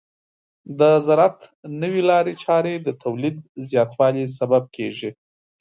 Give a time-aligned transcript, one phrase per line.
[0.79, 1.39] د زراعت
[1.81, 3.35] نوې لارې چارې د تولید
[3.69, 5.09] زیاتوالي سبب کیږي.